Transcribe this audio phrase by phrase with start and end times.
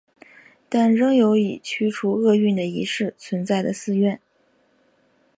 [0.67, 4.19] 但仍有以驱除恶运的仪式存在的寺院。